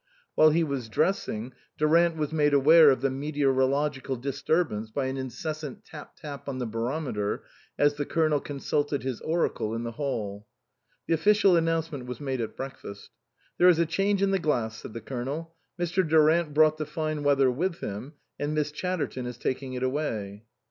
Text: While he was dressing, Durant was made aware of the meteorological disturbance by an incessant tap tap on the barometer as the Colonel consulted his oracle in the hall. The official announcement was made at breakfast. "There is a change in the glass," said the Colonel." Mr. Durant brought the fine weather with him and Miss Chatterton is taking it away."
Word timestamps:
While 0.33 0.49
he 0.49 0.63
was 0.63 0.89
dressing, 0.89 1.53
Durant 1.77 2.15
was 2.17 2.33
made 2.33 2.55
aware 2.55 2.89
of 2.89 3.01
the 3.01 3.11
meteorological 3.11 4.15
disturbance 4.15 4.89
by 4.89 5.05
an 5.05 5.15
incessant 5.17 5.85
tap 5.85 6.15
tap 6.15 6.49
on 6.49 6.57
the 6.57 6.65
barometer 6.65 7.43
as 7.77 7.93
the 7.93 8.05
Colonel 8.07 8.39
consulted 8.39 9.03
his 9.03 9.21
oracle 9.21 9.75
in 9.75 9.83
the 9.83 9.91
hall. 9.91 10.47
The 11.05 11.13
official 11.13 11.55
announcement 11.55 12.07
was 12.07 12.19
made 12.19 12.41
at 12.41 12.57
breakfast. 12.57 13.11
"There 13.59 13.69
is 13.69 13.77
a 13.77 13.85
change 13.85 14.23
in 14.23 14.31
the 14.31 14.39
glass," 14.39 14.77
said 14.77 14.93
the 14.93 15.01
Colonel." 15.01 15.53
Mr. 15.79 16.07
Durant 16.09 16.51
brought 16.55 16.79
the 16.79 16.87
fine 16.87 17.21
weather 17.21 17.51
with 17.51 17.77
him 17.81 18.13
and 18.39 18.55
Miss 18.55 18.71
Chatterton 18.71 19.27
is 19.27 19.37
taking 19.37 19.73
it 19.73 19.83
away." 19.83 20.45